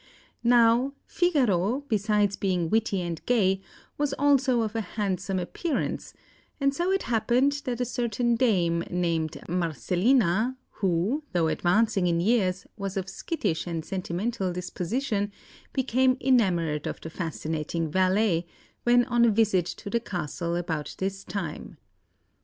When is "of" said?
4.63-4.75, 12.97-13.07, 16.87-16.99